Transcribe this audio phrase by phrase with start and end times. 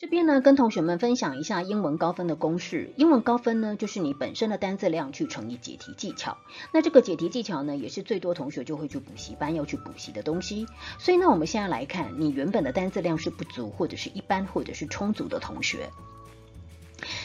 [0.00, 2.90] 这边呢，跟同学们分享一下英文高分的公式。
[2.96, 6.38] 英文高分呢，就是你本身的单字量去乘以解题技巧。
[6.72, 10.66] 那这个解题技巧呢，也是最多同学就会去补习班要去补习的东西。
[10.98, 15.90] 所以呢，我们现在来看，你原本的单字量是不足，或者是一般，或者是充足的同学。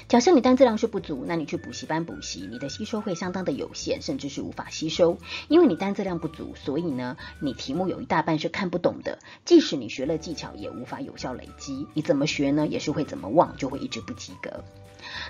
[0.07, 5.17] 假设你单字量是不足，那你去补习班补习，你的吸收会相当的有限，甚至是无法吸收，
[5.47, 11.87] 因为你单字量不足，所以呢，你题目有一大半是看不懂的，即使你学了技巧，也无法有效累积。
[11.95, 12.67] 你怎么学呢？
[12.67, 14.63] 也是会怎么忘，就会一直不及格。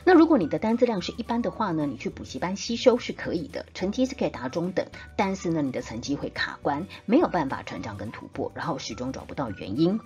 [0.03, 9.99] 那如果你的单字量是一般的话呢，你去补习班吸收是可以的，成绩是可以达中等，但是呢，你的成绩会卡关，没有办法成长跟突破，然后始终找不到原因。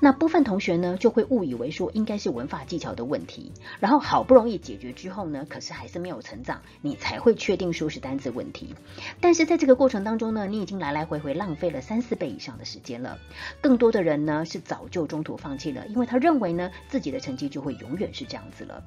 [0.00, 8.74] 那部分同学呢，就会误以为说应该是文法技巧的问题，然后好不容易解决之后呢，可是还是没有成长，你才会确定说是单字问题。
[9.20, 13.18] 但是在这个过程当中呢，你已经来来回回浪费了三四倍以上的时间了。
[13.60, 18.82] 更多的人呢，是早就中途放弃了，因为他认为呢，自己的成绩就会永远是这样子了。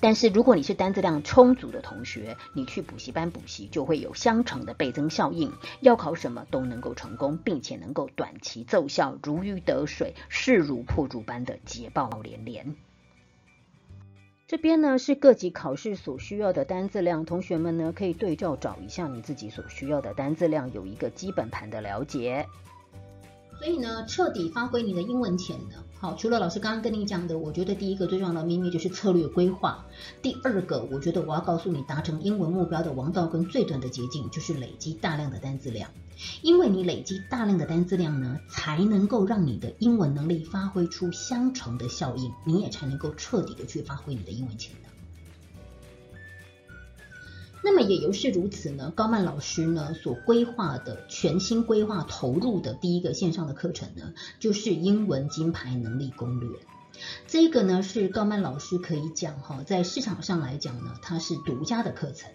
[0.00, 12.76] 但是如果你是单字量充足的同学，你去补习班补习就会有相乘的倍增效应，要考什么都能够成功，并且能够短期奏效，如鱼得水，势如破竹般的捷报连连。
[14.46, 22.46] 这边呢是各级考试所需要的单字量，同学们呢可以对照找一下你自己所需要的单字量，有一个基本盘的了解。
[23.58, 25.82] 所以呢，彻底发挥你的英文潜能。
[26.00, 29.84] 好，除了老师刚刚跟你讲的，我觉得第一个最重要的秘密就是策略规划。
[30.22, 35.90] 第二个，我觉得我要告诉你，达成英文目标的王道跟最短的捷径，就是累积大量的单字量。
[36.40, 44.97] 因为你累积大量的单字量呢，才能够让你的英文能力发挥出相乘的效应，你也才能够彻底的去发挥你的英文潜能。
[47.70, 56.48] 那么也由是如此呢，高曼老师呢所规划的全新规划投入的第一个线上的课程呢，就是英文金牌能力攻略。
[57.26, 62.30] 这个呢是高曼老师可以讲哈，在市场上来讲呢，它是独家的课程。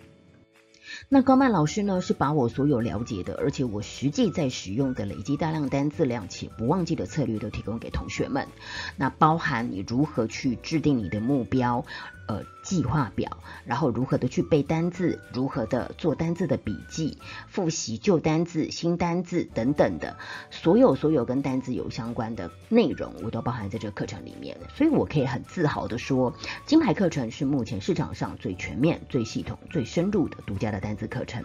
[1.10, 8.48] 那高曼老师呢，是把我所有了解的，而且我实际在使用的累积大量单字量且不忘记的策略都提供给同学们。
[8.96, 11.86] 那包含你如何去制定你的目标。
[12.26, 17.18] 呃，计划表，然后如何的去背单字，如何的做单字的笔记，
[17.48, 20.16] 复习旧单字、新单字等等的，
[20.50, 24.58] 所有所有跟单字有相关的内容，我都包含在这个课程里面。
[24.74, 26.34] 所以我可以很自豪的说，
[26.66, 31.44] 金牌课程是目前市场上最全面、最系统、最深入的独家的单字课程。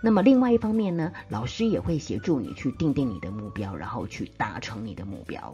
[0.00, 5.52] 那么另外一方面呢，老师也会协助你去定定你的目标，然后去达成你的目标。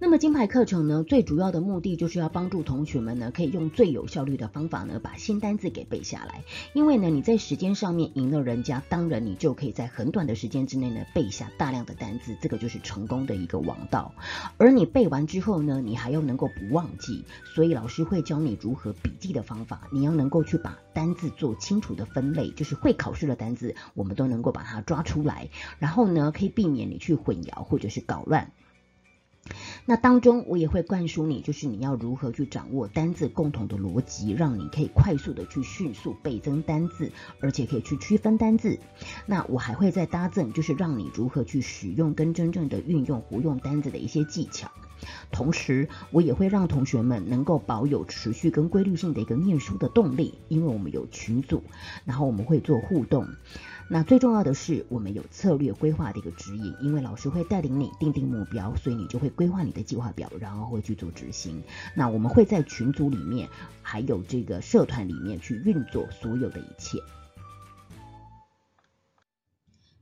[0.00, 6.44] 那么金牌课程呢，最主要的目的就是要帮助同学们呢，可以用最有效率的方法呢，把新单字给背下来。
[6.72, 14.14] 因为呢，你在时间上面赢了人家，当然你就可以在很短的时间之内呢，背下大量的单字，这个就是成功的一个王道。
[14.56, 19.88] 而你背完之后呢，你还要能够不忘记，所以老师会教你如何笔记的方法。
[19.90, 25.48] 你要能够去把单字做清楚的分类，就是会考试的单字，我们都能够把它抓出来，
[25.80, 28.52] 然后呢，可以避免你去混淆或者是搞乱。
[29.84, 38.78] 那当中我也会灌输你，就是你要如何去掌握单字共同的逻辑，让你可以快速的去迅速倍增单字，而且可以去区分单字。
[39.26, 44.70] 那我还会再搭赠，就是让你如何去使用跟真正的运用活用单字的一些技巧。
[45.30, 51.62] 同时，我也会让同学们能够保有持续跟规律性的一个念书的动力，因为我们有群组，
[52.04, 53.26] 然后我们会做互动。
[53.90, 61.62] 那最重要的是，我们有策略规划的一个指引，因为老师会带领你定定目标，所以你就会规划你的计划表，然后会去做执行。
[61.94, 63.48] 那我们会在群组里面，
[63.80, 66.98] 还有这个社团里面去运作所有的一切。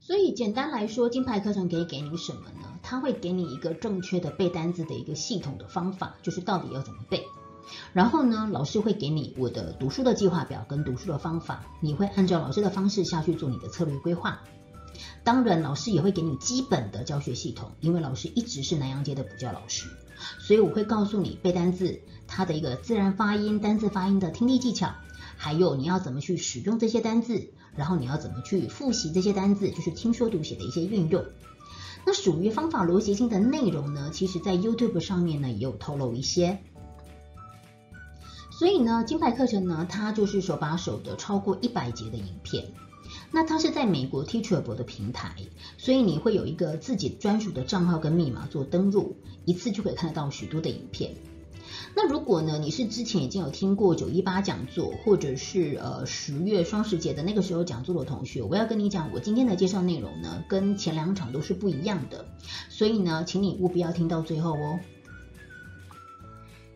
[0.07, 2.79] 所以简单来说，金牌课程可以给你什么呢？
[2.81, 7.25] 它会给你一个正确的背单词的一个系统的方法，就是到底要怎么背。
[7.93, 14.43] 然后呢，老师会给你我的读书的计划表跟读书的方法，你会按照老师的方式下去做你的策略规划。
[15.25, 19.89] 当然，老师也会给你基本的教学系统，因为老师一直是南洋街的补教老师，
[20.39, 24.95] 所以我会告诉你背单字，它的一个自然发音、单字发音的听力技巧，
[25.37, 31.25] 还有你要怎么去使用这些单字，然后你要怎么去复习这些单字，就是听说读写的一些运用。
[32.05, 36.59] 那属于方法逻辑性的内容呢，其实在 YouTube 上面呢也有透露一些。
[38.51, 42.73] 所以呢，金牌课程呢，它就是手把手的超过一百节的影片。
[43.31, 45.35] 那它是在美国 Teachable 的平台，
[45.79, 51.15] 所以你会有一个自己专属的账号跟密码做登录，一次就可以看得到许多的影片。
[51.95, 62.27] 那如果呢，你是之前已经有听过九一八讲座，或者是呃十月双十节的那个时候讲座的同学，我要跟你讲，我今天的介绍内容呢，跟前两场都是不一样的，
[62.69, 64.81] 所以呢，请你务必要听到最后哦。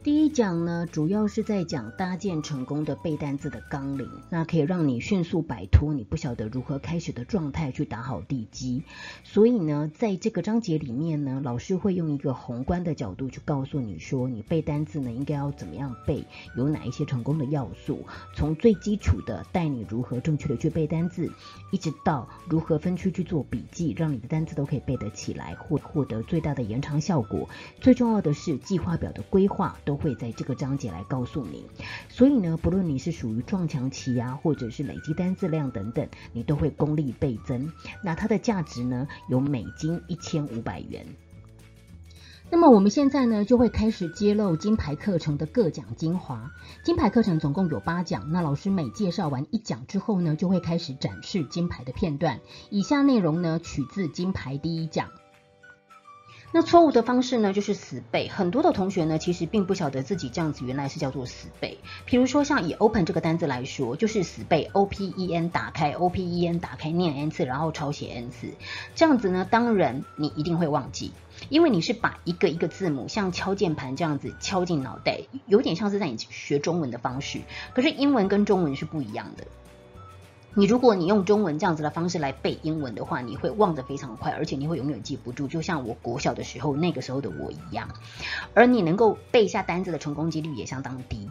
[0.02, 8.82] 第一讲呢，主要是在讲搭建成功的背单字的纲领，那可以让你迅速摆脱你不晓得如何开始的状态，去打好地基。
[9.24, 16.24] 所以呢，在这个章节里面呢，老师会用一个宏观的角度去告诉你说，你背单字呢应该要怎么样背，
[16.56, 21.30] 有哪一些成功的要素，从最基础的带你如何正确的去背单字，
[21.72, 27.50] 一直到如何分区去做笔记，让你的单字都可以背得起来，获获得最大的延长效果。
[27.82, 29.76] 最重要的是计划表的规划。
[29.90, 31.66] 都会在这个章节来告诉你，
[32.08, 37.72] 所以呢，不论你是属于撞墙期啊，或者是累积单字量等等，你都会功力倍增。
[38.04, 41.04] 那它的价值呢，有美金一千五百元。
[42.52, 46.52] 那么我们现在呢，就会开始揭露金牌课程的各讲精华。
[46.84, 52.38] 金牌课程总共有八讲，那老师每介绍完一讲之后呢，就会开始展示金牌的片段。
[52.70, 55.10] 以下内容呢，取自金牌第一讲。
[56.52, 58.28] 那错误的方式呢，就是死背。
[58.28, 61.78] 很多的同学呢，其实并不晓得自己这样子原来是叫做死背。
[62.06, 68.30] 比如说像以 open 这个单字来说，就是死背 o p e n 打开 o p e n 打开念 n 次，然后抄写 n
[68.30, 68.48] 次。
[68.96, 71.12] 这样子呢，当然你一定会忘记，
[71.50, 77.42] 因为你是把一个一个字母像敲键盘这样子敲进脑袋，有点像是在你学中文的方式。
[77.74, 79.46] 可是英文跟中文是不一样的。
[80.54, 87.88] 你如果你用中文这样子的方式来背英文的话，你会忘得非常快，而且你会永远记不住，就像我国小的时候那个时候的我一样。
[88.52, 91.30] 而你能够背下单子的成功几率也相当低，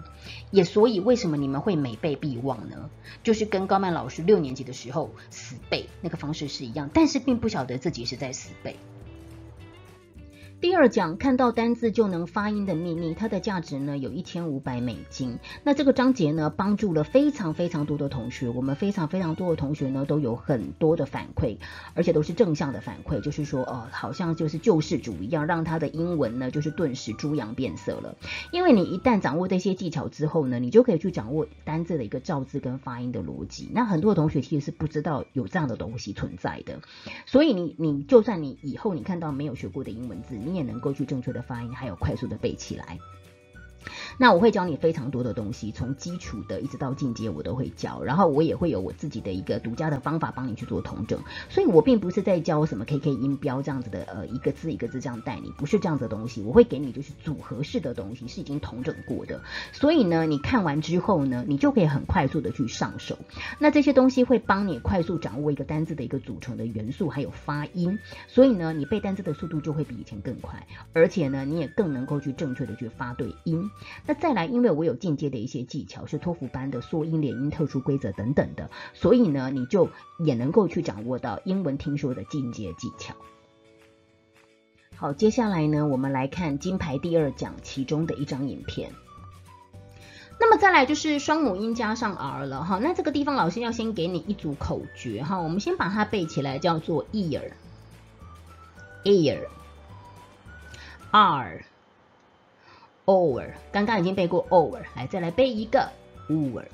[0.51, 2.89] 也所以为什么你们会每背必忘呢？
[3.21, 8.77] 就是跟高曼老师六年级的时候死背那个方式是一样，但是并不晓得自己是在死背。
[10.62, 15.40] 第二讲看到单字就能发音的秘密，它的价值呢有一千五百美金。
[15.64, 21.60] 那这个章节呢帮助了非常非常多的同学，我们非常非常多的同学呢都有很多的反馈，
[21.94, 28.18] 而且都是正向的反馈，就是说哦，好像就是救世主一样，让他的英文呢就是顿时猪羊变色了。
[28.52, 33.70] 因为你一旦掌握这些技巧之后呢，你就可以去掌握单字的一个造字跟发音的逻辑。
[33.74, 36.82] 那很多的同学其实是不知道有这样的东西存在的，
[37.26, 40.36] 所以你你就算你以后你看到没有学过的英文字。
[40.50, 42.98] 你也能够去正确的发音，还有快速的背起来。
[44.21, 48.04] 那我会教你非常多的东西，从基础的一直到进阶，我都会教。
[48.04, 51.21] 然后我也会有我自己的一个独家的方法帮你去做同整。
[51.48, 56.42] 所以我并不是在教什么 KK 音标这样子的，呃，一个字一个字这样带你，不是这样子的东西。
[56.42, 59.42] 我会给你就是组合式的东西，是已经同整过的。
[59.71, 63.18] 所以呢，你看完之后呢，你就可以很快速的去上手。
[63.57, 67.98] 那这些东西会帮你快速掌握一个单字的一个组成的元素，还有发音。
[68.27, 73.72] 所以呢，你背单字的速度就会比以前更快，而且呢，你也更能够去正确的去发对音。
[74.10, 83.14] 那再来，因为我有进阶的一些技巧，是托福班的缩音、连音特殊规则等等的，所以呢，你就也能够去掌握到英文听说的进阶技巧。
[84.96, 88.92] 好，接下来呢，我们来看金牌第二讲其中的一张影片。
[90.40, 97.54] 那么再来就是双母音加上 r 了哈，那这个地方老师要先给你一组口诀哈，我们先把它背起来，叫做 ear，ear，r。
[103.10, 105.90] over，刚刚已经背过 over，来再来背一个
[106.30, 106.66] over。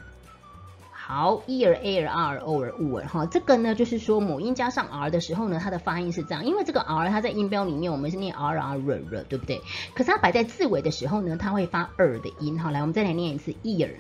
[0.92, 9.62] 好，ear air r over over 哈，这个呢就是说母音加上 r 的时候呢，它的发音是这样，因为这个 r 它在音标里面我们是念 r r r r，对不对？
[9.94, 12.60] 可是它摆在字尾的时候呢，它会发 r 的音。
[12.60, 13.92] 好，来我们再来念一次 ear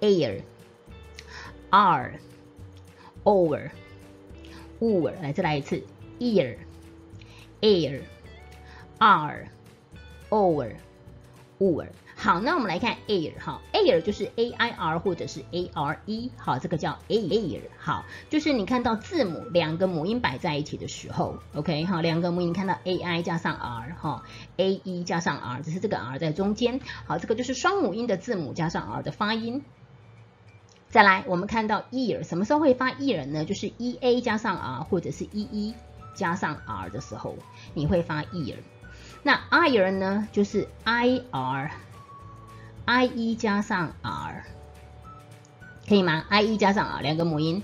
[0.00, 0.42] air
[1.70, 2.20] r
[3.24, 3.70] over
[4.78, 5.82] over，来再来一次
[6.20, 6.56] ear
[7.60, 8.02] air
[8.98, 9.48] r
[10.30, 10.70] over
[11.58, 11.86] over
[12.18, 22.78] 好，那我们来看 air 哈，air 就是 a i r 或者是 a r e 好，这个叫 air 好，就是你看到字母两个母音摆在一起的时候，OK 好，两个母音看到
[22.84, 24.22] a i 加上 r 哈
[24.56, 29.62] ，a e 加上 r，只是这个 r 在中间，好，这个就是双母音的字母加上 r 的发音。
[30.88, 33.44] 再来，我们看到 ear 什么时候会发 ear 呢？
[33.44, 35.74] 就是 e a 加上 r 或者是 e e
[36.14, 37.36] 加上 r 的时候，
[37.74, 38.56] 你会发 ear。
[39.26, 44.44] 那 iron 呢，就是 i r，i e 加上 r，
[45.88, 47.60] 可以吗？i e 加上 r 两个母音。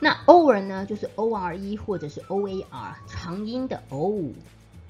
[0.00, 4.32] 那 over 呢，就是 o r e 或者是 o a r 长音的 o。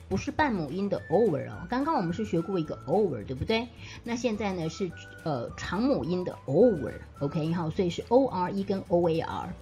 [0.08, 1.66] 不是半母音的 over 哦。
[1.68, 3.68] 刚刚我们是学过一个 over，对不对？
[4.02, 4.90] 那现在呢是
[5.25, 9.54] 呃长母音的 over，OK 好，所以是 o r e 跟 o a r。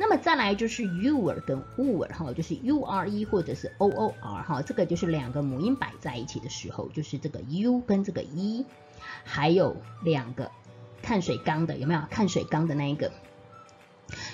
[0.00, 8.22] 那么再来就是 your 跟 were 哈，就是 u r e 或者是 o o r 哈，这个就是两个母音摆在一起的时候，就是这个 u 跟这个
[8.22, 8.64] e，
[9.24, 10.50] 还有两个
[11.02, 12.00] 看水缸的有没有？
[12.10, 13.10] 看水缸的那一个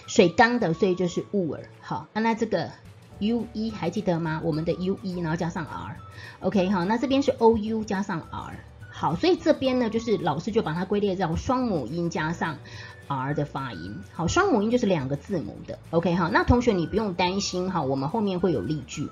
[0.07, 2.71] 水缸的，所以就是 were 好，那这个
[3.19, 4.41] u 一还记得吗？
[4.45, 12.59] 我们的 u 一然后加上 r，OK 好，那这边是 o u 加上 r，好，所以这边呢就是老师就把它归列叫双母音加上。
[13.07, 16.31] R 的发音好，双母音就是两个字母的，OK 哈。
[16.33, 19.11] 那同学你不用担心哈，我们后面会有例句。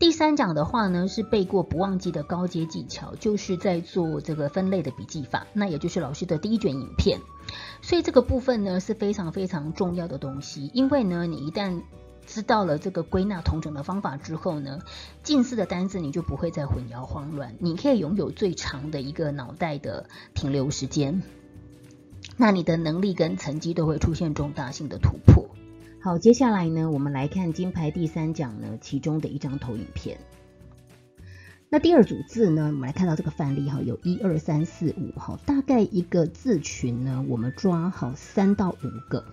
[0.00, 7.20] 第三讲的话呢，是背过不忘记的高阶技巧，就是在做这个分类的笔记法，那也就是老师的第一卷影片。
[7.80, 11.82] 所以这个部分呢是非常非常重要的东西，因为呢你一旦
[12.26, 14.80] 知道了这个归纳同整的方法之后呢，
[15.22, 21.22] 近似的单字你就不会再混淆慌乱，你可以拥有最长的一个脑袋的停留时间。
[22.36, 25.48] 那你的能力跟成绩都会出现重大性的突破。
[26.00, 30.18] 好，接下来呢，我们来看金牌第三讲呢其中的一张投影片。
[31.68, 39.24] 那第二组字呢，我们来看到这个范例哈，有一二三四五哈，大概一个字群呢，我们抓好三到五个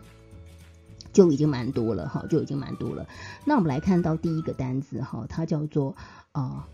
[1.12, 3.08] 就已经蛮多了哈，就已经蛮多了。
[3.46, 5.96] 那我们来看到第一个单字哈，它叫做
[6.32, 6.68] 啊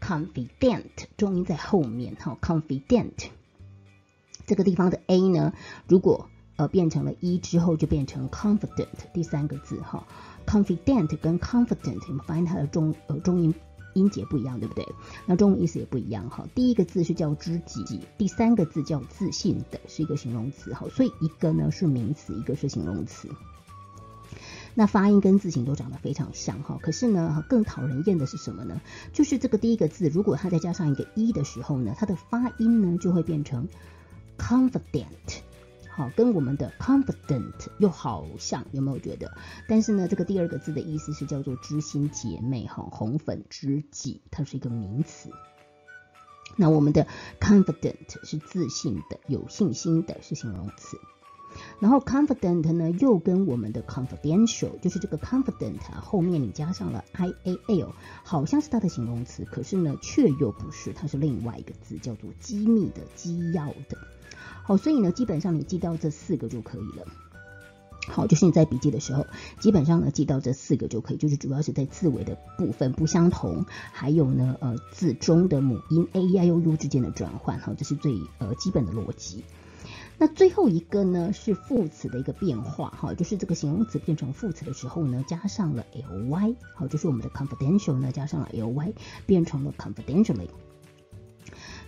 [0.00, 0.84] ，confident，
[1.16, 3.28] 重音在后面哈，confident。
[4.46, 5.52] 这个地方的 a 呢，
[5.86, 10.06] 如果呃变成了一之后，就变成 confident 第三个字哈
[10.46, 13.54] ，confident 跟 confident，你们发现它的中呃中音
[13.98, 14.86] 音节不一样，对不对？
[15.26, 16.46] 那中文意思也不一样哈。
[16.54, 20.86] 第一个字是叫知己，第三个字叫自信的，是一个形容词哈。
[20.90, 23.28] 所以一个呢是名词，一个是形容词。
[24.74, 26.78] 那发音跟字形都长得非常像哈。
[26.80, 28.80] 可是呢，更讨人厌的是什么呢？
[29.12, 33.68] 就是这个第一个字，如果它再加上一个一的时候呢，它的发音呢就会变成。
[34.38, 35.40] confident，
[35.98, 39.32] 好，跟我们的 confident 又好像，有没有觉得？
[39.66, 45.30] 但是呢，这个第二个字的意思是叫做知心姐妹，哈，红粉知己，它是一个名词。
[46.54, 47.08] 那我们的
[47.40, 50.96] confident 是自信的、有信心的，是形容词。
[51.80, 63.98] 然后 confident 呢，又跟我们的 confidential，就是这个 confident 啊后面你加上了 i a l，好像是它的形容词，可是呢，却又不是，它是另外一个字，叫做机密的、机要的。
[64.62, 67.06] 好，所以呢，基本上你记到这四个就可以了。
[68.06, 69.26] 好，就是你在笔记的时候，
[69.60, 79.44] 基本上呢记到这四个就可以，就是主要是在字尾的部分不相同，还有呢，呃，字中的母音 a、e、i、o、u 之间的转换，哈，这是最呃基本的逻辑。
[80.16, 88.94] 那最后一个呢是副词的一个变化，哈，就是这个形容词变成副词的时候呢，加上了 ly，好，就是我们的 confidential 呢加上了 ly，
[89.26, 90.48] 变成了 confidentially。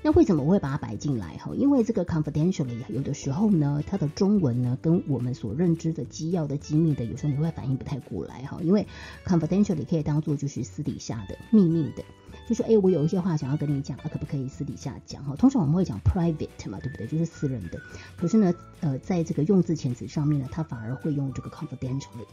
[0.02, 1.54] 那为什么我会把它摆进来哈？
[1.54, 8.58] 因为这个 confidentially 有的时候呢，它的中文呢跟我们所认知的机要的机密的，有时候你会反应不太过来哈。
[8.62, 8.86] 因为
[9.26, 12.02] confidentially 可以当做就是私底下的秘密的，
[12.48, 15.36] 就说哎，我有一些话想要跟你讲，啊，可不可以私底下讲哈？
[15.36, 17.06] 通常我们会讲 private 嘛，对不对？
[17.06, 17.78] 就是私人的。
[18.16, 22.26] 可是呢，呃，在这个用字遣词上面呢，它反而会用这个 confidentially。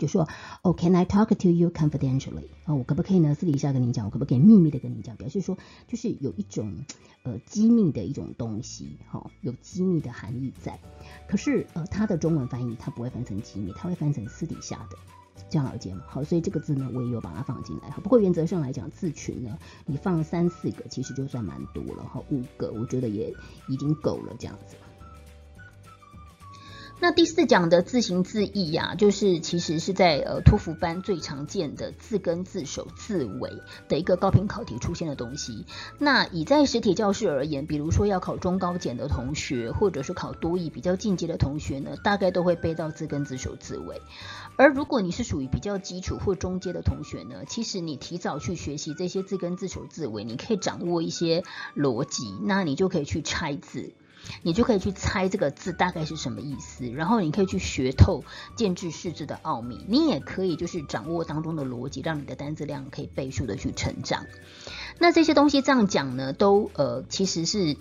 [0.00, 0.28] 就说
[0.62, 2.48] 哦，Can I talk to you confidentially？
[2.64, 4.06] 啊，我可不可以呢私底下跟你讲？
[4.06, 5.14] 我可不可以秘密的跟你讲？
[5.16, 6.84] 表示说就是有一种
[7.22, 10.80] 呃机密的一种东西，哈，有机密的含义在。
[11.28, 14.96] 可是呃，它的中文翻译它不会翻成机密，它会翻成私底下的，
[15.50, 16.02] 这样了解吗？
[16.08, 17.90] 好，所以这个字呢，我也有把它放进来。
[17.90, 23.34] 不过原则上来讲，字群呢，你放三四个其实就算蛮多了，哈，五个我觉得也
[23.68, 24.76] 已经够了，这样子。
[27.02, 33.50] 那第四讲的字形字义呀，就是其实是在呃托福班最常见的字根、字首、字尾
[33.88, 35.64] 的一个高频考题出现的东西。
[35.98, 44.02] 那以在实体教室而言，比如说要考中高检的同学，或者是考多义比较进阶的同学呢，大概都会背到字根、字首、字尾。
[44.56, 53.94] 而如果你是属于比较基础或中阶的同学呢，其实你提早去学习这些字根、字首、字尾，你可以掌握一些逻辑，那你就可以去拆字。
[54.42, 58.24] 你就可以去猜这个字大概是什么意思，然后你可以去学透
[58.56, 64.26] 见智识字的奥秘，你也可以就是掌握当中的逻辑，让你的单字量可以倍数的去成长。
[64.98, 67.76] 那这些东西这样讲呢，都呃其实是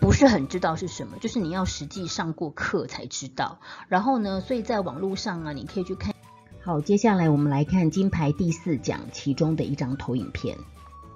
[0.00, 3.60] 不是很知道是什么，就是你要实际上过课才知道。
[3.88, 6.14] 然后呢，所以在网络上啊，你可以去看。
[6.64, 10.56] 好，接下来我们来看金牌第四讲其中的一张投影片。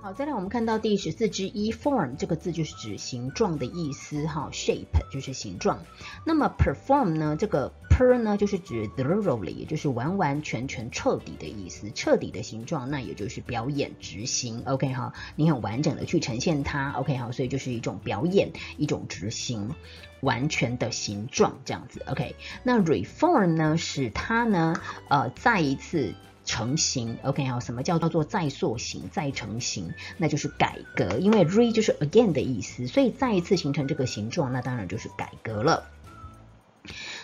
[0.06, 5.80] 好，再来我们看到第十四之一，form 这个字就是指形状的意思，哈，shape 就是形状。
[6.25, 14.62] 那么 perform 呢，这个 per 呢就是指 thoroughly，也就是完完全全、彻底的意思，彻底的形状，那也就是表演、执行。
[14.64, 16.92] OK 哈，你很完整的去呈现它。
[16.92, 19.75] OK 好，所以就是一种表演，一种执行，
[20.20, 22.00] 完全的形状这样子。
[22.06, 26.14] OK，那 reform 呢，使它呢，呃，再一次。
[26.47, 29.93] 成型，OK 好，什么叫做再塑形、再成型？
[30.17, 35.91] 那就是改革，因为 re 就是 again 的意思，所以再一次形成这个形状，那当然就是改革了。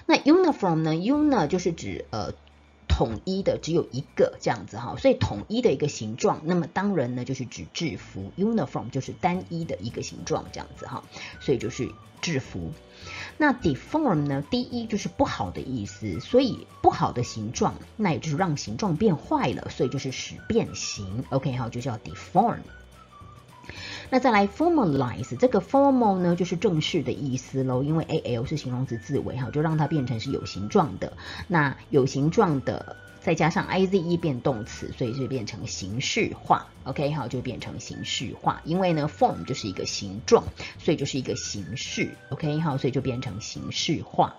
[0.07, 2.33] 那 uniform 呢？uni 就是指呃
[2.89, 11.05] 统一的，只有一个这样子哈，所以统一的一个形状，那么当然呢就是指制服，uniform 就是单一的一个形状这样子哈，
[11.41, 11.89] 所以就是
[12.21, 12.73] 制服。
[13.43, 14.41] 那 deform 呢？
[14.53, 21.25] 第一就是不好的意思，所以不好的形状，那也就是让形状变坏了，所以就是使变形。
[21.31, 22.59] OK 好，就叫 deform。
[24.11, 31.13] 那再来 formalize，这个 formal 呢就是正式的意思喽，因为 al 是形容词字尾哈，就让它变成是有形状的。
[31.49, 32.97] 那有形状的。
[33.23, 36.67] 再加上 i z e 变动词，所以就变成形式化。
[36.83, 38.61] OK，好，就变成形式化。
[38.65, 40.45] 因为呢，form 就是一个形状，
[40.79, 42.17] 所以就是一个形式。
[42.31, 44.35] OK，好，所以就变成形式化。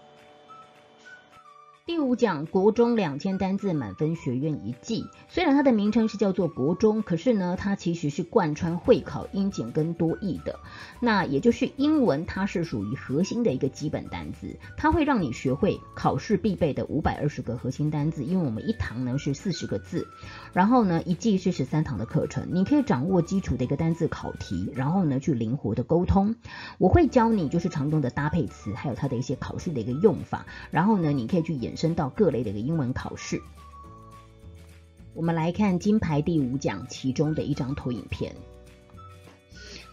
[1.85, 10.61] 第五讲国中两千单字满分学院一季，虽然它的名称是叫做国中，可是呢，它其实是贯穿会考英检跟多义的。
[11.01, 18.23] 那也就是英文，它是属于核心的一个基本单字，它会让你学会考试必备的五百二十个核心单字。
[18.23, 20.07] 因为我们一堂呢是四十个字，
[20.53, 26.35] 然后呢一季是十三堂的课程，你可以掌握基础的一个单字考题，然后呢去灵活的沟通。
[26.77, 31.72] 我会教你就是常用的搭配词，还有它的一些考试的一个用法，然后呢你可以去演。
[31.73, 33.41] 延伸到各类的一个英文考试，
[35.15, 38.35] 我们来看金牌第五讲其中的一张投影片。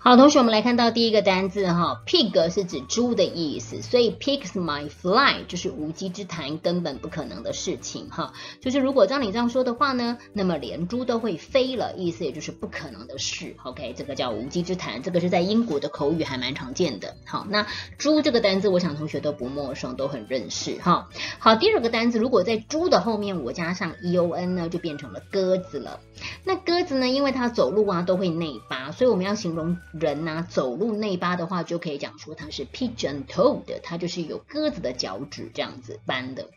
[0.03, 8.33] 好，同学，我们来看到第一个单字哈，pig 是指猪的意思，所以 pigs my fly 就是无稽之谈，根本不可能的事情哈。
[8.63, 13.55] 就是如果照你这样说的话呢，那么连猪都会飞了，意思也就是不可能的事。
[13.65, 17.15] OK，这个叫无稽之谈，这个是在英国的口语还蛮常见的。
[17.27, 17.67] 好，那
[17.99, 21.11] 猪这个单字，我想同学都不陌生，都很认识哈。
[21.39, 26.01] 好，第二个单字，如果在猪的后面我加上 e o n 呢，就变成了鸽子了。
[26.43, 29.77] 那鸽子呢，因为它走路啊都会内八，所以我们要形容。
[29.93, 36.49] 人呐，走路内八的话，就可以讲说它是 pigeon-toed，它就是有鸽子的脚趾这样子搬的。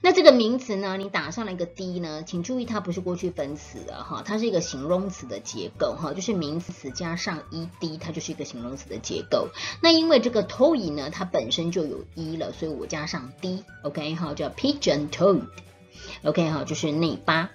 [0.00, 9.48] 那这个名词呢，你打上了一个 d 呢，请注意它不是过去分词的哈，它是一个形容词的结构哈，就是名词加上 ed，它就是一个形容词的结构。
[9.82, 17.50] 那因为这个 toe 呢，它本身就有 e 了，所以我加上 d，OK 哈，叫 pigeon-toed，OK 哈，就是内八。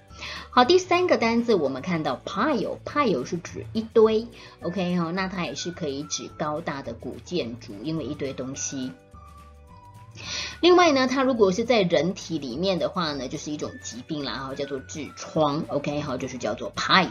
[0.50, 4.28] 好，第三个单字我们看到 pile，pile 是指一堆
[4.62, 8.92] ，OK 哈，那它也是可以指高大的古建筑，因为一堆东西。
[10.62, 17.10] 另外呢，它如果是在人体里面的话呢，就是一种疾病啦，哈，叫做痔疮，OK 好，就是叫做 pile。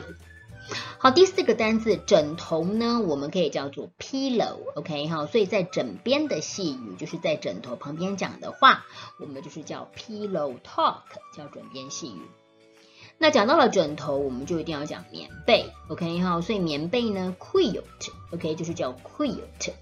[0.99, 8.85] 好，第四个单字枕头呢，我们可以叫做 pillow，OK 哈，所以在枕边的细语，就是在枕头旁边讲的话，
[9.21, 12.23] 我们就是叫 pillow talk，叫枕边细语。
[13.19, 19.73] 那讲到了枕头，我们就一定要讲棉被，OK 哈，所以棉被呢，quilt，OK 就是叫 quilt。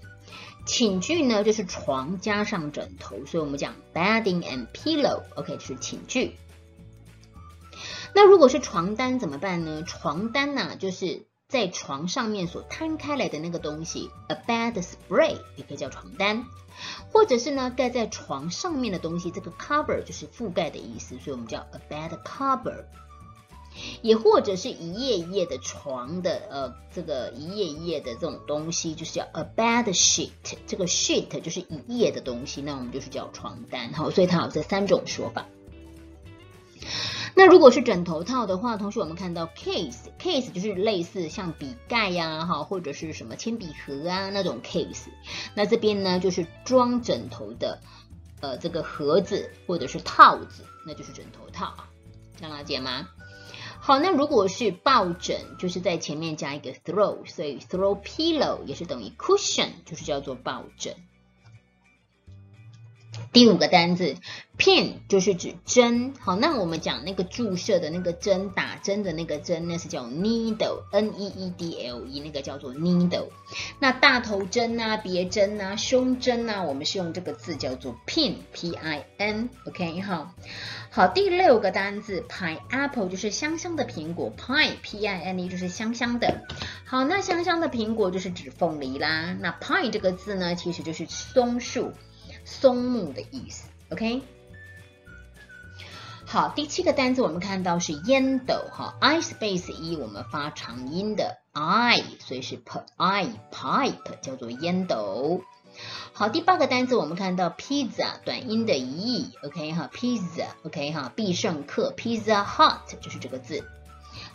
[0.65, 6.37] 寝具呢就是床加上枕头，所以我们讲 bedding and pillow，OK 就是寝具。
[8.13, 9.83] 那如果是床单怎么办呢？
[9.85, 16.45] 床单呐，就是在床上面所摊开来的那个东西，a bed spray 也可以叫床单，
[17.11, 22.85] 或者是呢盖在床上面的东西，这个 cover 就是覆盖的意思，所以我们叫 a bed cover。
[24.01, 30.29] 也或者是一页一页的床的，呃，这个一页一页的这种东西，就是叫 a bed sheet。
[30.67, 33.93] 这个 sheet 就是一页的东西，那我们就是叫床单。
[33.93, 35.45] 好，所以它有这三种说法。
[37.37, 45.07] 那如果是枕头套的话，同学我们看到 case，case 就是类似像笔盖呀，哈，或者是什么铅笔盒啊那种 case。
[45.53, 47.81] 那这边呢，就是装枕头的，
[48.39, 51.89] 呃，这个盒子或者是套子，那就是枕头套啊，
[52.39, 53.09] 这样了解吗？
[53.87, 60.95] 好，那如果是抱枕，就是在前面加一个 throw，所以 throw pillow 也是等于 cushion，就是叫做抱枕。
[63.31, 64.15] 第五个单字
[64.57, 73.27] pin 就是指针，好，那我们讲那个注射的那个针，打针的那个针，那是叫 needle，n e e d l e，那个叫做 needle。
[73.79, 80.33] 那大头针啊、别针啊、胸针啊，我们是用这个字叫做 pin，p i n，OK 哈。
[80.89, 86.45] 好，第六个单字 pineapple 就是香香的苹果，pine，p i n e 就是香香的。
[86.85, 89.35] 好，那香香的苹果就是指凤梨啦。
[89.41, 91.91] 那 pine 这个字呢，其实就是松树。
[92.45, 94.21] 松木的意思，OK。
[96.27, 105.43] 好，第七个单词我们看到是烟斗，哈，I space E 我们发长音的 I，所以是 p I pipe 叫做烟斗。
[106.13, 113.63] 好，第八个单词我们看到 pizza 短音的 E，OK 哈，pizza，OK 哈，必胜客 pizza hut 就是这个字。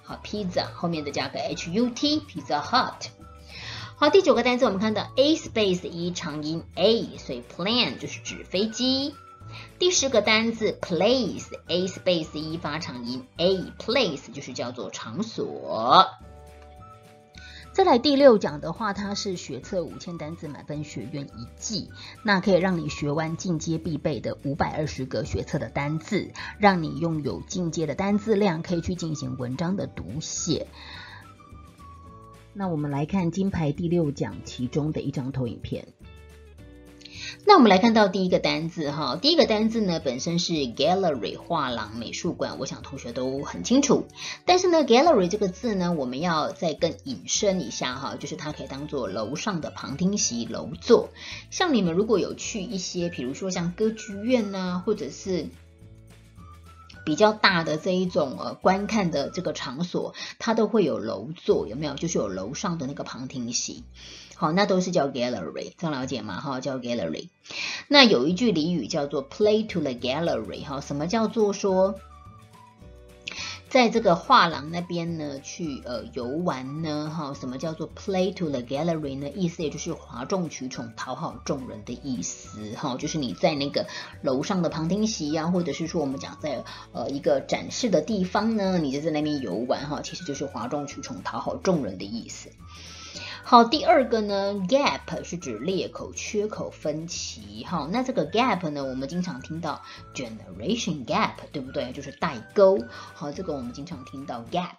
[0.03, 3.09] 好，pizza 后面的加个 H U T，pizza hut。
[4.01, 9.15] 好，第九个单词我们看到 a space 一长音 a，所以 plane 就是指飞机。
[9.79, 16.07] 第十个单词 place a space 一发长音 a place 就是叫做场所。
[17.73, 21.91] 再来第六讲的话，它是学测五千单词满分学院一季，
[22.23, 30.69] 那可以让你学完进阶必备的五百二十个学测的单字，让你拥有进阶的单字量，可以去进行文章的读写。
[32.61, 35.89] 那我们来看金牌第六奖其中的一张投影片。
[37.47, 44.05] 那我们来看到第一个单字哈，第一个单字呢本身是 gallery 画廊美术馆，我想同学都很清楚。
[44.45, 51.09] 但是呢，gallery 这个字呢，我们要再更引申一下哈，就是它可以当做楼上的旁听席、楼座。
[51.51, 55.47] 像你们如果有去一些，比如说像歌剧院呐，或者是。
[57.05, 61.95] 比较大的这一种呃观看的这个场所，它都会有楼座，有没有？
[61.95, 63.85] 就是有楼上的那个旁听席，
[64.37, 66.41] 好，那都是叫 gallery，这样了解吗？
[66.41, 67.29] 哈，叫 gallery。
[67.89, 71.95] 那有一句俚语叫做 play to the gallery，哈，什么叫做说？
[73.71, 79.31] 在这个画廊那边呢，去呃游玩呢，哈，什么叫做 play to the gallery 呢？
[79.31, 83.87] 意思也就是哗众取宠、讨好众人的意思，哈，就是你在那个
[84.23, 92.51] 楼上的旁听席啊，或者是说我们讲在呃一个展示的地方呢，你就在那边游玩，哈，其实就是哗众取宠、讨好众人的意思。
[93.43, 97.65] 好，第二个呢，gap 是指裂口、缺口、分歧。
[97.65, 99.83] 哈，那这个 gap 呢，我们经常听到
[100.15, 101.91] generation gap，对不对？
[101.93, 102.79] 就是代沟。
[103.15, 104.77] 好，这个我们经常听到 gap，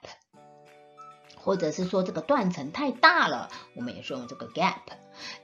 [1.36, 4.76] 或者是说这个断层太大了，我们也是用这个 gap。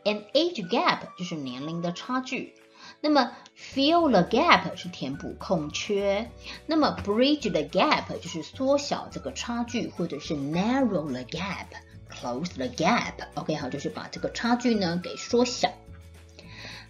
[0.05, 2.55] And age gap 就是年龄的差距。
[3.01, 6.31] 那么 fill the gap 是填补空缺。
[6.65, 11.65] 那么 bridge the gap 就是缩小这个差距，或者是 narrow the gap。
[12.09, 15.69] Close the gap，OK，好，就是把这个差距呢给缩小。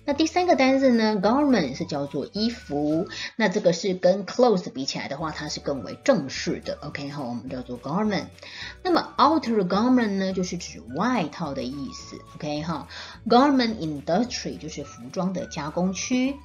[0.05, 8.27] 那第三个单字呢，garment 是叫做衣服，那这个是跟 clothes 比起来的话，它是更为正式的，OK，好，我们叫做 garment。
[8.83, 12.87] 那么 outer garment 呢，就是指外套的意思，OK，哈
[13.27, 16.37] ，garment industry 就是服装的加工区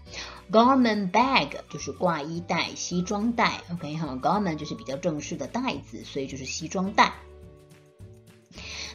[0.51, 7.13] ，garment bag 就是挂衣袋、西装袋，OK，哈，garment 就是比较正式的袋子，所以就是西装袋。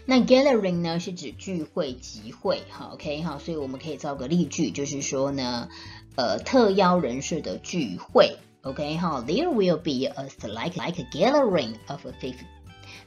[0.10, 5.68] 那 gathering 呢是指聚会、集会，哈，OK，哈，所以我们可以造个例句，就是说呢，
[6.16, 12.06] 呃，特邀人士的聚会，OK，哈，There will be a like like a gathering of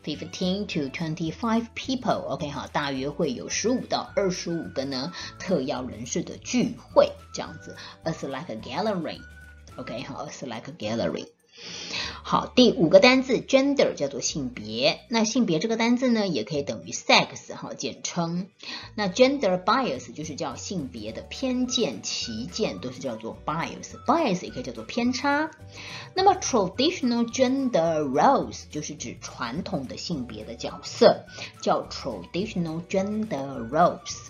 [0.04, 11.28] fifteen to twenty five people，OK，哈，大约会有十五到二十五个呢特邀人士的聚会，这样子，as like a gathering，OK，哈，as like a gathering。
[12.22, 15.00] 好，第五个单字 gender 叫做性别。
[15.08, 18.46] 那性别这个单字呢，也可以等于 sex 哈，简称。
[18.94, 23.96] 那 gender bias 就是叫性别的偏见、歧见，都是叫做 bias。
[24.06, 25.50] bias 也可以叫做偏差。
[26.14, 31.24] 那么 traditional gender roles 就是指传统的性别的角色，
[31.60, 34.29] 叫 traditional gender roles。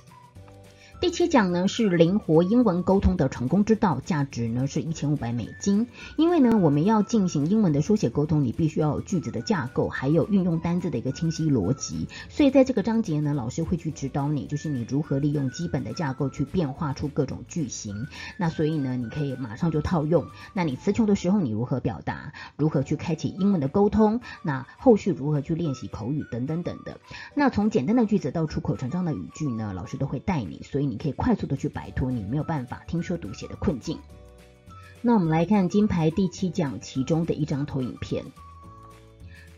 [1.00, 5.86] 第七讲呢是灵活英文沟通的成功之道，价值呢是一千五百美金。
[6.18, 12.06] 因为呢我们要进行英文的书写沟通，你必须要有句子的架构，还有运用单字的一个清晰逻辑。
[12.28, 18.06] 所以在这个章节呢，老师会去指导你，就是你如何利用基本的架构去变化出各种句型。
[18.36, 20.26] 那所以呢，你可以马上就套用。
[20.52, 22.34] 那你词穷的时候，你如何表达？
[22.58, 24.20] 如何去开启英文的沟通？
[24.42, 27.00] 那后续如何去练习口语等等等的。
[27.34, 30.60] 那从简单的句子到出口成章的语句呢，老师都会带你。
[30.62, 30.89] 所以。
[30.90, 33.98] 你可以快速的去摆脱你没有办法听说读写的困境。
[35.00, 38.24] 那我们来看金牌第七讲其中的一张投影片。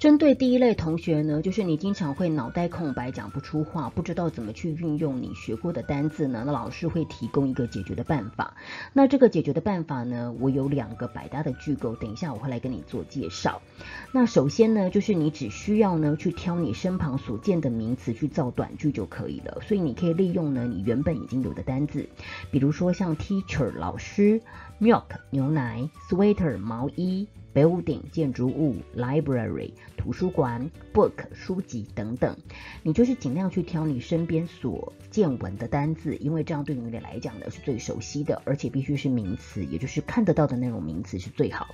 [0.03, 8.57] 针对第一类同学呢，就是你经常会脑袋空白，讲不出话，不知道怎么去运用你学过的单字呢，那老师会提供一个解决的办法。
[8.93, 13.63] 那这个解决的办法呢，我有两个百搭的句构，等一下我会来跟你做介绍。
[14.11, 19.61] 那首先呢，就是你只需要呢去挑你身旁所见的名词去造短句就可以了。
[19.65, 22.09] 所以你可以利用呢你原本已经有的单字，
[22.51, 24.41] 比如说像 teacher 老师
[24.81, 27.29] ，milk 牛奶，sweater 毛衣。
[27.55, 32.37] Building 建筑物，library 图书馆，book 书籍等等，
[32.83, 41.73] 你就是尽量去挑你身边所见闻的单字，因为这样对你来讲呢是最熟悉的，而且必须是名词，也就是看得到的那种名词是最好。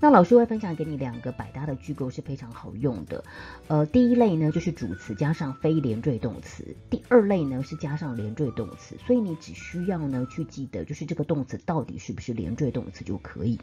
[0.00, 3.22] 那老师会分享给你两个百搭的句构是非常好用的。
[3.68, 13.60] 呃，第一类呢就是主词加上非连缀动词，第二类呢是加上连缀动词，所以你只需要呢去记得就是这个动词到底是不是连缀动词就可以。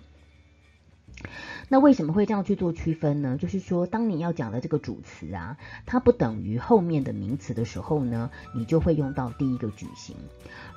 [1.69, 3.37] 那为什么会这样去做区分呢？
[3.37, 10.15] 就是说，当你要讲的这个主词啊，它不等于后面的名词的时候呢，你就会用到第一个句型。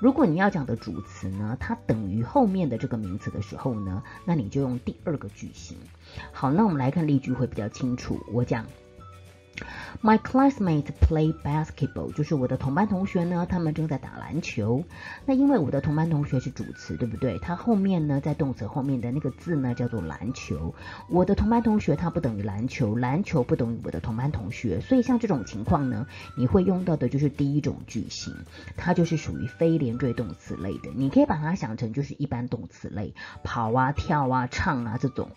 [0.00, 5.76] 如果你要讲的主词呢，它等于后面的这个名词的时候呢，那你就用第二个句型。
[6.32, 8.18] 好，那我们来看例句会比较清楚。
[8.32, 8.66] 我讲。
[10.02, 14.84] My classmates play basketball，就是我的同班同学呢，他们正在打篮球。
[15.26, 17.38] 那因为我的同班同学是主词，对不对？
[17.38, 20.74] 它后面呢，在动词后面的那个字呢，叫做篮球。
[21.10, 24.80] 我的同班同学，它不等于篮球，篮球不等于我的同班同学。
[24.80, 26.06] 所以像这种情况呢，
[26.38, 28.34] 你会用到的就是第一种句型，
[28.78, 30.90] 它就是属于非连缀动词类的。
[30.94, 33.12] 你可以把它想成就是一般动词类，
[33.44, 35.30] 跑啊、跳啊、唱啊这种。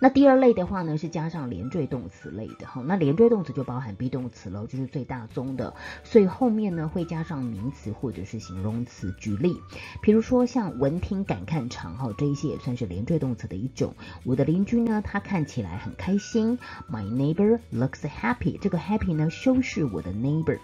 [0.00, 2.82] 那第二类的话呢，是加上连缀动词类的哈。
[2.86, 5.74] 那连缀动词就包含 be 动词喽，就是最大宗的。
[6.04, 9.14] 所以后面呢会加上名词或者是形容词。
[9.18, 9.56] 举例，
[10.02, 13.94] 比如说像闻听感看场哈，这一些也算是连缀动词的一种。
[14.24, 16.58] 我的邻居呢，他看起来很开心。
[16.90, 18.58] My neighbor looks happy。
[18.60, 20.58] 这个 happy 呢修饰我的 neighbor。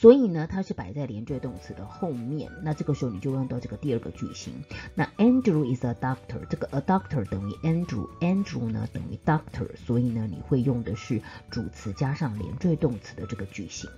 [0.00, 2.52] 所以呢，它是摆在连缀动词的后面。
[2.62, 4.52] 那这个时候你就用到这个第二个句型。
[4.94, 13.90] 那 Andrew is a doctor，这个 a doctor 等于 Andrew，Andrew 呢等于 doctor，所以呢你会用的是主词加上连缀动词的这个句型。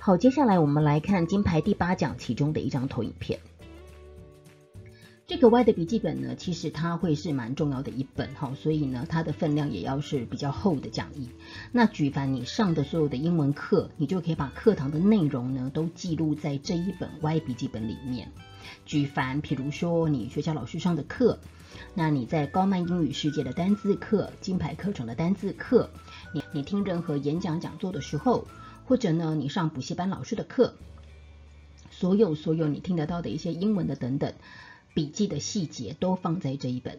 [0.00, 3.38] 好，接下来我们来看金牌第八讲其中的一张投影片。
[5.28, 11.28] 这个 Y 的笔记本呢，其实它会是蛮重要的一本哈，所以呢，它的分量也要是比较厚的讲义。
[11.70, 18.32] 那举凡你上的所有的英文课，你就可以把课堂的内容呢都记录在这一本 Y 笔记本里面。
[18.86, 21.38] 举凡，比如说你学校老师上的课，
[21.92, 25.90] 那你在高曼英语世界的单字课、金牌课程的单字课，
[26.32, 28.46] 你你听任何演讲讲座的时候，
[28.86, 30.72] 或者呢你上补习班老师的课，
[31.90, 34.32] 所有所有你听得到的一些英文的等等。
[34.98, 36.98] 笔记的细节都放在这一本，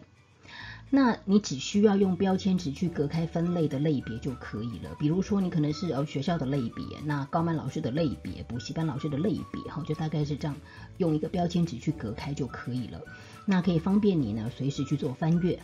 [0.88, 4.96] 那你只需要用标签纸去隔开分类的类别就可以了。
[4.98, 10.56] 比如说，你可能是呃学校的类别，那高曼老师的类别，补习班老师的类别，哈，就大概是这样，
[10.96, 13.02] 用一个标签纸去隔开就可以了。
[13.44, 15.58] 那可以方便你呢随时去做翻阅。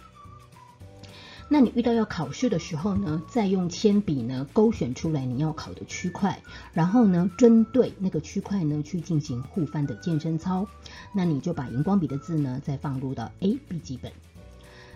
[1.48, 10.66] 那你遇到要考试的时候呢，再用铅笔呢勾选出来你要考的区块，然后呢针对那个区块呢去进行互翻的健身操。
[11.12, 14.11] 那你就把荧光笔的字呢再放入到 A 笔记本。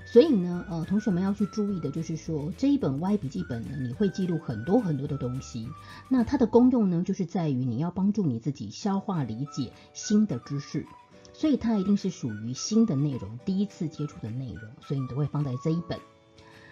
[0.06, 5.68] 所以呢，呃，同学们要去注意的就是说，这一本 Y 笔记本呢，你会记录很多很多的东西。
[6.08, 10.84] 那它的功用呢，就是在于你要帮助你自己消化理解新的知识，
[11.32, 15.96] 所以它一定是属于新的内容，第一次接触的内容，所以你都会放在这一本。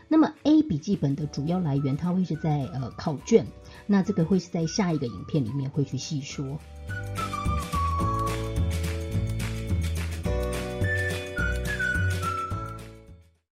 [0.08, 3.46] 那么 A 笔记本的主要来源，它会是在呃考卷，
[3.86, 6.58] 那这个会是在下一个影片里面会去细说。